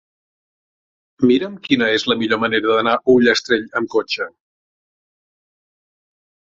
[1.31, 4.31] Mira'm quina és la millor manera d'anar a Ullastrell amb cotxe.